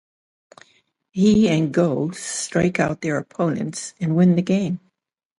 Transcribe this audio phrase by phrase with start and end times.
[1.11, 4.79] He and Goh strike out their opponents and win the game.